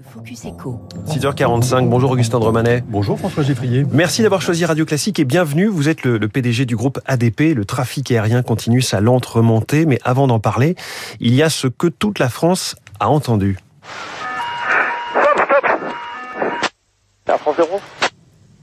[0.00, 0.80] Le Focus Echo.
[1.08, 2.82] 6h45, bonjour Augustin Dromanet.
[2.86, 3.84] Bonjour François Geffrier.
[3.92, 5.66] Merci d'avoir choisi Radio Classique et bienvenue.
[5.66, 7.54] Vous êtes le, le, PDG du groupe ADP.
[7.54, 10.74] Le trafic aérien continue sa lente remontée, mais avant d'en parler,
[11.20, 13.58] il y a ce que toute la France a entendu.
[15.10, 15.80] Stop, stop
[17.26, 17.80] Air France 0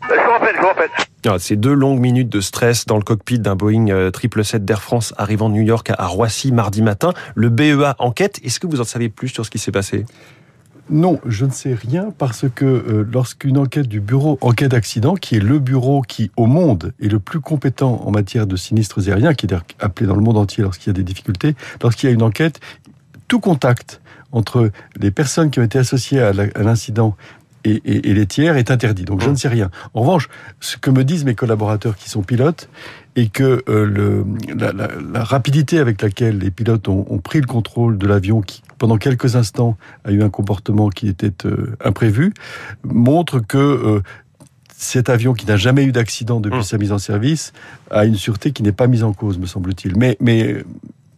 [0.10, 0.90] Je vous rappelle, je vous rappelle.
[1.28, 5.14] Ah, Ces deux longues minutes de stress dans le cockpit d'un Boeing 777 d'Air France
[5.18, 7.14] arrivant de New York à Roissy mardi matin.
[7.36, 8.40] Le BEA enquête.
[8.44, 10.06] Est-ce que vous en savez plus sur ce qui s'est passé?
[10.90, 15.36] Non, je ne sais rien parce que euh, lorsqu'une enquête du bureau enquête d'accident, qui
[15.36, 19.34] est le bureau qui au monde est le plus compétent en matière de sinistres aériens,
[19.34, 22.14] qui est appelé dans le monde entier lorsqu'il y a des difficultés, lorsqu'il y a
[22.14, 22.62] une enquête,
[23.28, 27.18] tout contact entre les personnes qui ont été associées à l'incident
[27.70, 29.06] et, et- et les tiers est interdit.
[29.06, 29.70] Donc je ne sais rien.
[29.94, 32.70] En revanche, ce que me disent mes collaborateurs qui sont pilotes
[33.16, 37.40] est que euh, le, la, la- la rapidité avec laquelle les pilotes ont, ont pris
[37.42, 41.76] le contrôle de l'avion, qui pendant quelques instants a eu un comportement qui était euh,
[41.84, 42.34] imprévu,
[42.84, 44.02] montre que euh,
[44.80, 46.64] cet avion qui n'a jamais eu d'accident depuis Mm.
[46.64, 47.52] sa mise en service
[47.90, 49.98] a une sûreté qui n'est pas mise en cause, me semble-t-il.
[49.98, 50.64] Mais, mais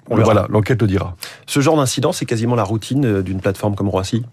[0.10, 0.24] On verra.
[0.26, 1.18] voilà, l'enquête le dira.
[1.46, 4.24] Ce genre d'incident, c'est quasiment la routine d'une plateforme comme Roissy?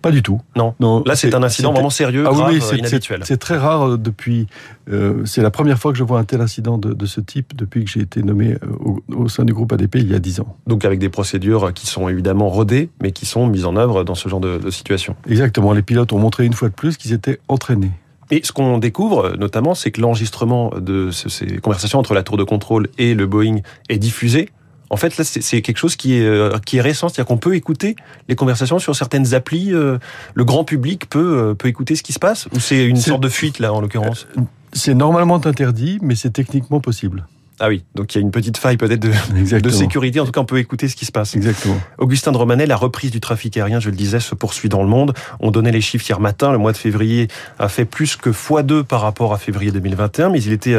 [0.00, 0.40] Pas du tout.
[0.56, 0.74] Non.
[0.80, 3.20] Non, Là, c'est un incident vraiment sérieux, Ah grave, oui, inhabituel.
[3.24, 4.46] c'est très rare euh, depuis.
[4.90, 7.56] euh, c'est la première fois que je vois un tel incident de, de ce type
[7.56, 10.18] depuis que j'ai été nommé euh, au, au sein du groupe ADP il y a
[10.18, 10.56] 10 ans.
[10.66, 14.14] Donc avec des procédures qui sont évidemment rodées, mais qui sont mises en œuvre dans
[14.14, 15.16] ce genre de, de situation.
[15.28, 15.72] Exactement.
[15.72, 17.90] Les pilotes ont montré une fois de plus qu'ils étaient entraînés.
[18.30, 22.36] Et ce qu'on découvre, notamment, c'est que l'enregistrement de ce- ces conversations entre la tour
[22.38, 23.58] de contrôle et le Boeing
[23.90, 24.48] est diffusé.
[24.92, 27.56] En fait, là, c'est quelque chose qui est, euh, qui est récent, c'est-à-dire qu'on peut
[27.56, 27.96] écouter
[28.28, 29.72] les conversations sur certaines applis.
[29.72, 29.96] euh,
[30.34, 33.22] le grand public peut, euh, peut écouter ce qui se passe Ou c'est une sorte
[33.22, 34.26] de fuite, là, en l'occurrence?
[34.74, 37.26] C'est normalement interdit, mais c'est techniquement possible.
[37.58, 40.20] Ah oui, donc il y a une petite faille peut-être de, sécurité.
[40.20, 41.36] En tout cas, on peut écouter ce qui se passe.
[41.36, 41.76] Exactement.
[41.96, 44.88] Augustin de Romanet, la reprise du trafic aérien, je le disais, se poursuit dans le
[44.88, 45.14] monde.
[45.40, 46.52] On donnait les chiffres hier matin.
[46.52, 50.42] Le mois de février a fait plus que x2 par rapport à février 2021, mais
[50.42, 50.76] il était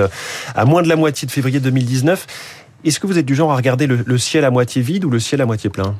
[0.55, 2.27] à moins de la moitié de février 2019.
[2.83, 5.19] Est-ce que vous êtes du genre à regarder le, ciel à moitié vide ou le
[5.19, 5.95] ciel à moitié plein?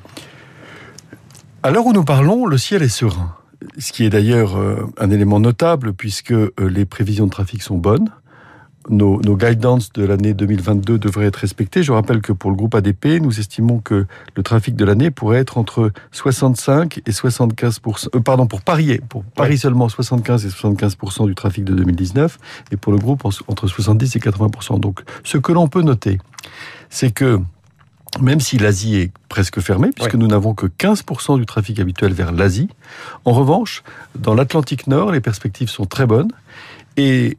[1.62, 3.36] À l'heure où nous parlons, le ciel est serein.
[3.78, 7.78] Ce qui est d'ailleurs euh, un élément notable puisque euh, les prévisions de trafic sont
[7.78, 8.10] bonnes.
[8.90, 11.84] Nos, nos guidance de l'année 2022 devraient être respectées.
[11.84, 14.06] Je rappelle que pour le groupe ADP, nous estimons que
[14.36, 19.24] le trafic de l'année pourrait être entre 65 et 75% euh, pardon pour Paris, pour
[19.24, 22.38] Paris seulement 75 et 75 du trafic de 2019
[22.72, 26.20] et pour le groupe en- entre 70 et 80 Donc ce que l'on peut noter,
[26.90, 27.40] c'est que
[28.22, 32.32] même si l'Asie est presque fermée, puisque nous n'avons que 15% du trafic habituel vers
[32.32, 32.70] l'Asie,
[33.26, 33.82] en revanche,
[34.20, 36.28] dans l'Atlantique Nord, les perspectives sont très bonnes.
[36.96, 37.38] Et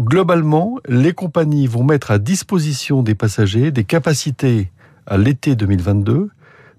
[0.00, 4.70] globalement, les compagnies vont mettre à disposition des passagers des capacités
[5.06, 6.30] à l'été 2022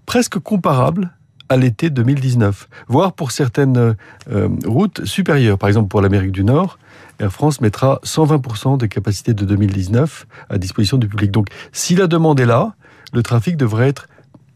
[0.05, 1.11] presque comparables
[1.49, 3.95] à l'été 2019, voire pour certaines
[4.31, 5.57] euh, routes supérieures.
[5.57, 6.79] Par exemple, pour l'Amérique du Nord,
[7.19, 11.31] Air France mettra 120% des capacités de 2019 à disposition du public.
[11.31, 12.73] Donc, si la demande est là,
[13.13, 14.07] le trafic devrait être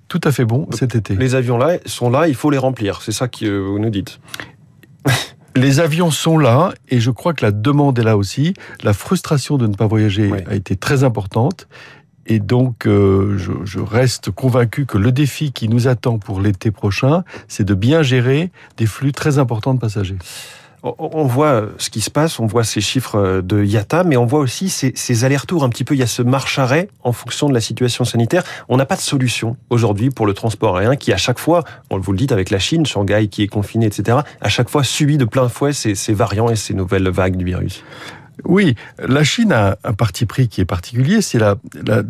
[0.08, 1.16] tout à fait bon cet été.
[1.16, 3.02] Les avions là sont là, il faut les remplir.
[3.04, 4.20] C'est ça que euh, vous nous dites.
[5.56, 8.54] Les avions sont là et je crois que la demande est là aussi.
[8.84, 10.40] La frustration de ne pas voyager Oui.
[10.48, 11.68] a été très importante.
[12.28, 16.70] Et donc, euh, je, je reste convaincu que le défi qui nous attend pour l'été
[16.70, 20.18] prochain, c'est de bien gérer des flux très importants de passagers.
[20.84, 24.40] On- voit ce qui se passe, on voit ces chiffres de IATA, mais on voit
[24.40, 25.94] aussi ces, ces allers-retours un petit peu.
[25.94, 28.44] Il y a ce marche-arrêt en fonction de la situation sanitaire.
[28.70, 31.98] On n'a pas de solution aujourd'hui pour le transport aérien qui, à chaque fois, on
[32.00, 35.18] vous le dit avec la Chine, Shanghai qui est confiné, etc., à chaque fois subit
[35.18, 37.84] de plein fouet ces, ces variants et ces nouvelles vagues du virus.
[38.46, 41.56] Oui, la Chine a un parti pris qui est particulier, c'est la,
[41.86, 42.04] la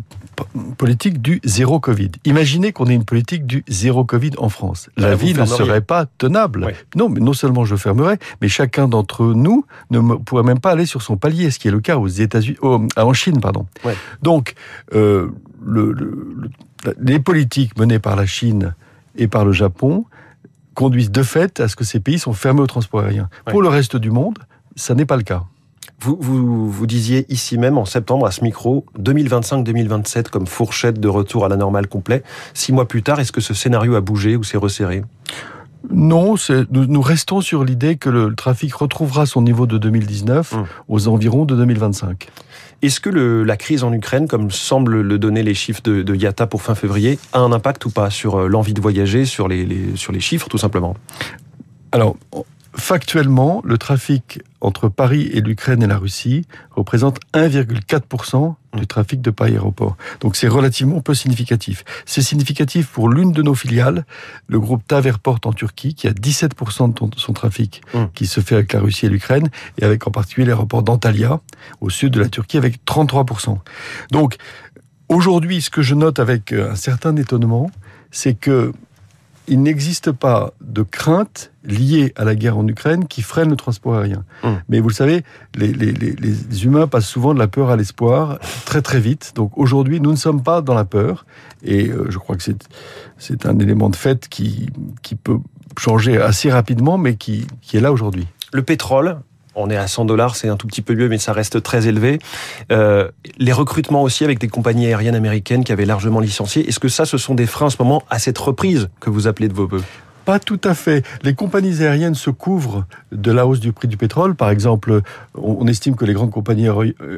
[0.78, 2.12] politique du zéro Covid.
[2.25, 4.90] Imaginez qu'on ait une politique du zéro Covid en France.
[4.97, 6.66] La Bah, vous vie ne serait pas tenable.
[6.95, 10.85] Non, mais non seulement je fermerais, mais chacun d'entre nous ne pourrait même pas aller
[10.85, 13.66] sur son palier, ce qui est le cas aux États-Unis, en Chine, pardon.
[14.22, 14.53] Donc,
[14.94, 15.29] euh,
[15.66, 16.28] le- le-
[16.85, 18.73] le- les politiques menées par la Chine
[19.17, 20.06] et par le Japon
[20.73, 23.28] conduisent de fait à ce que ces pays sont fermés au transport aérien.
[23.52, 24.37] Pour le reste du monde,
[24.78, 25.43] ça n'est pas le cas.
[26.01, 31.07] Vous, vous, vous disiez ici même en septembre à ce micro 2025-2027 comme fourchette de
[31.07, 32.23] retour à la normale complet.
[32.53, 35.03] Six mois plus tard, est-ce que ce scénario a bougé ou s'est resserré?
[35.91, 36.35] Non,
[36.72, 40.66] nous, nous restons sur l'idée que le, le trafic retrouvera son niveau de 2019 Hum.
[40.90, 42.28] aux environs de 2025.
[42.81, 46.16] Est-ce que le- la crise en Ukraine, comme semblent le donner les chiffres de, de
[46.16, 49.47] IATA pour fin février, a un impact ou pas sur euh, l'envie de voyager, sur
[49.47, 50.95] les, les- sur les chiffres tout simplement?
[51.91, 52.16] Alors,
[52.79, 59.31] factuellement, le trafic entre Paris et l'Ukraine et la Russie représente 1,4% du trafic de
[59.31, 59.96] Paris Aéroport.
[60.20, 61.84] Donc c'est relativement peu significatif.
[62.05, 64.05] C'est significatif pour l'une de nos filiales,
[64.47, 68.05] le groupe TAV Airport en Turquie, qui a 17% de son trafic mmh.
[68.14, 71.40] qui se fait avec la Russie et l'Ukraine, et avec en particulier l'aéroport d'Antalya,
[71.81, 73.58] au sud de la Turquie, avec 33%.
[74.11, 74.35] Donc
[75.08, 77.72] aujourd'hui, ce que je note avec un certain étonnement,
[78.11, 78.73] c'est que
[79.49, 83.96] il n'existe pas de crainte liée à la guerre en Ukraine qui freine le transport
[83.96, 84.23] aérien.
[84.43, 84.61] Hum.
[84.69, 85.23] Mais vous le savez,
[85.55, 89.34] les, les, humains passent souvent de la peur à l'espoir très très vite.
[89.35, 91.25] Donc aujourd'hui, nous ne sommes pas dans la peur.
[91.63, 92.43] Et euh, je crois que
[93.17, 94.69] c'est un élément de fait qui,
[95.01, 95.40] qui peut
[95.78, 98.28] changer assez rapidement, mais qui, qui est là aujourd'hui.
[98.53, 99.19] Le pétrole,
[99.59, 101.88] on est à 100 dollars, c'est un tout petit peu mieux, mais ça reste très
[101.88, 102.20] élevé.
[102.72, 106.67] Euh, les recrutements aussi avec des compagnies aériennes américaines qui avaient largement licencié.
[106.67, 109.28] Est-ce que ça, ce sont des freins en ce moment à cette reprise que vous
[109.28, 109.84] appelez de vos voeux
[110.29, 111.03] pas tout à fait.
[111.23, 114.35] Les compagnies aériennes se couvrent de la hausse du prix du pétrole.
[114.35, 115.02] Par exemple,
[115.34, 116.67] on estime que les grandes compagnies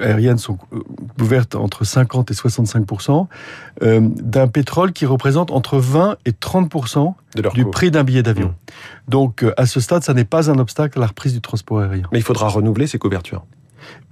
[0.01, 0.79] aériennes sont euh,
[1.19, 3.27] couvertes entre 50 et 65%
[3.83, 7.13] euh, d'un pétrole qui représente entre 20 et 30%
[7.53, 8.47] du prix d'un billet d'avion.
[8.47, 9.09] Mmh.
[9.09, 11.81] Donc, euh, à ce stade, ça n'est pas un obstacle à la reprise du transport
[11.81, 12.07] aérien.
[12.13, 13.43] Mais il faudra renouveler ces couvertures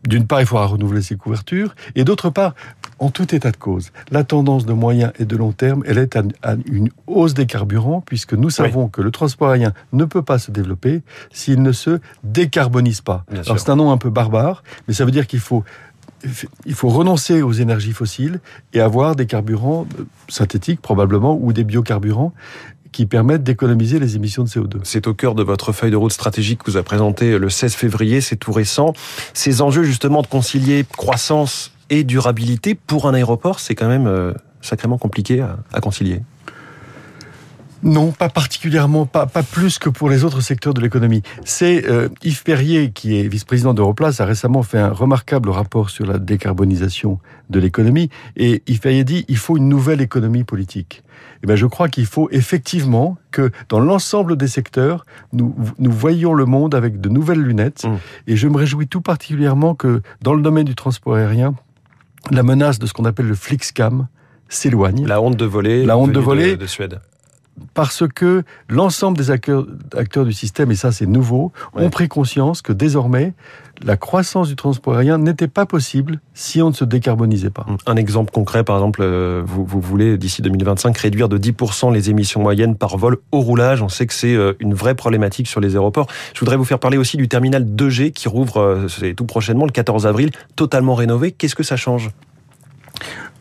[0.07, 2.55] d'une part, il faudra renouveler ses couvertures, et d'autre part,
[2.99, 6.15] en tout état de cause, la tendance de moyen et de long terme, elle est
[6.15, 6.23] à,
[6.65, 10.51] une hausse des carburants, puisque nous savons que le transport aérien ne peut pas se
[10.51, 11.01] développer
[11.31, 13.25] s'il ne se décarbonise pas.
[13.31, 15.63] Alors c'est un nom un peu barbare, mais ça veut dire qu'il faut
[16.65, 18.39] il faut renoncer aux énergies fossiles
[18.73, 22.33] et avoir des carburants euh, synthétiques probablement ou des biocarburants
[22.91, 24.79] qui permettent d'économiser les émissions de CO2.
[24.83, 27.73] C'est au cœur de votre feuille de route stratégique que vous avez présentée le 16
[27.75, 28.93] février, c'est tout récent.
[29.33, 34.33] Ces enjeux justement de concilier croissance et durabilité pour un aéroport, c'est quand même euh,
[34.61, 36.21] sacrément compliqué à, concilier.
[37.83, 41.21] Non, pas particulièrement, pas, pas plus que pour les autres secteurs de l'économie.
[41.45, 46.05] C'est euh, Yves Perrier, qui est vice-président d'Europlace, a récemment fait un remarquable rapport sur
[46.05, 48.09] la décarbonisation de l'économie.
[48.35, 51.03] Et Yves Perrier dit il faut une nouvelle économie politique.
[51.43, 56.33] Eh bien, je crois qu'il faut effectivement que dans l'ensemble des secteurs, nous, nous voyions
[56.33, 57.85] le monde avec de nouvelles lunettes.
[57.85, 57.97] Mmh.
[58.27, 61.55] Et je me réjouis tout particulièrement que dans le domaine du transport aérien,
[62.31, 64.07] la menace de ce qu'on appelle le Flixcam
[64.49, 65.05] s'éloigne.
[65.05, 65.85] La honte de voler.
[65.85, 66.57] La honte de voler.
[66.57, 66.99] de Suède
[67.73, 69.65] parce que l'ensemble des acteurs,
[70.25, 73.33] du système, et ça c'est nouveau, ont pris conscience que désormais,
[73.83, 77.65] la croissance du transport aérien n'était pas possible si on ne se décarbonisait pas.
[77.85, 82.09] Un exemple concret, par exemple, euh, vous, vous voulez d'ici 2025 réduire de 10% les
[82.09, 83.81] émissions moyennes par vol au roulage.
[83.81, 86.07] On sait que c'est euh, une vraie problématique sur les aéroports.
[86.33, 89.71] Je voudrais vous faire parler aussi du terminal 2G qui rouvre euh, tout prochainement, le
[89.71, 91.31] 14 avril, totalement rénové.
[91.31, 92.09] Qu'est-ce que ça change?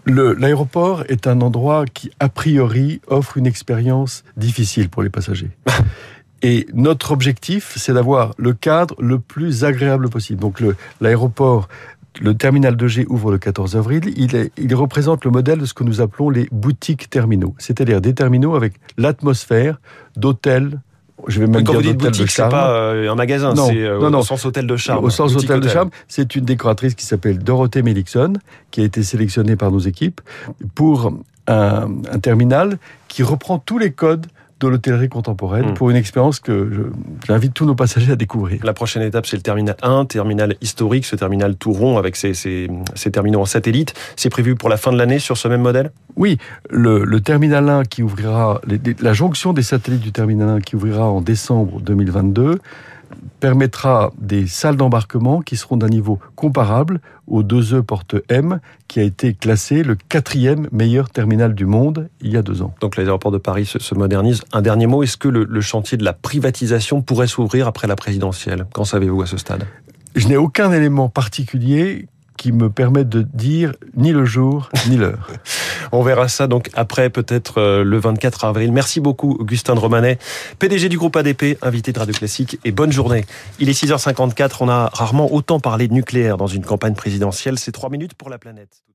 [0.09, 5.51] L'aéroport est un endroit qui, a priori, offre une expérience difficile pour les passagers.
[6.43, 10.41] Et notre objectif, c'est d'avoir le cadre le plus agréable possible.
[10.41, 10.63] Donc
[11.01, 11.69] l'aéroport,
[12.21, 14.13] le, terminal 2G ouvre le 14 avril.
[14.17, 18.15] Il, il représente le modèle de ce que nous appelons les boutiques terminaux, c'est-à-dire des
[18.15, 19.81] terminaux avec l'atmosphère
[20.17, 20.81] d'hôtels,
[21.27, 24.23] je vais même Quand dire vous dites c'est pas euh, un magasin, c'est euh, au
[24.23, 25.05] sens hôtel de charme.
[25.05, 28.35] Au sens hôtel, de charme, c'est une décoratrice qui s'appelle Dorothée Melikson,
[28.71, 30.21] qui a été sélectionnée par nos équipes
[30.75, 31.13] pour
[31.47, 32.79] un, un terminal
[33.09, 34.27] qui reprend tous les codes
[34.61, 35.75] de l'hôtellerie contemporaine hmm.
[35.75, 36.91] pour une expérience que
[37.27, 38.65] j'invite tous nos passagers à découvrir.
[38.65, 42.35] La prochaine étape, c'est le terminal 1, terminal historique, ce terminal tout rond avec ses,
[42.35, 42.69] ses,
[43.13, 43.95] terminaux en satellite.
[44.17, 45.91] C'est prévu pour la fin de l'année sur ce même modèle?
[46.17, 46.39] Oui,
[46.71, 48.61] le, le, terminal 1 qui ouvrira,
[49.01, 52.59] la jonction des satellites du terminal 1 qui ouvrira en décembre 2022
[53.41, 59.03] permettra des salles d'embarquement qui seront d'un niveau comparable au 2E Porte M, qui a
[59.03, 62.75] été classé le quatrième meilleur terminal du monde il y a deux ans.
[62.81, 64.43] Donc les aéroports de Paris se, modernisent.
[64.53, 67.97] Un dernier mot, est-ce que le, le chantier de la privatisation pourrait s'ouvrir après la
[67.97, 68.67] présidentielle?
[68.73, 69.65] Qu'en savez-vous à ce stade?
[70.15, 75.29] Je n'ai aucun élément particulier qui me permettent de dire ni le jour ni l'heure.
[75.93, 78.73] On verra ça donc après peut-être euh, le 24 avril.
[78.73, 80.19] Merci beaucoup Augustin de Romanet,
[80.59, 83.25] PDG du groupe ADP, invité de Radio Classique et bonne journée.
[83.59, 87.73] Il est 6h54, on a rarement autant parlé de nucléaire dans une campagne présidentielle, c'est
[87.73, 88.88] 3 minutes pour la planète.